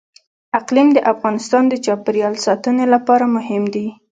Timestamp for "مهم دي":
3.35-3.87